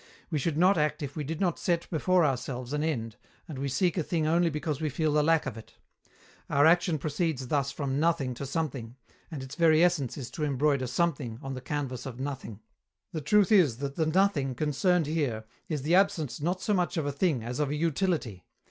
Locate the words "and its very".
9.29-9.83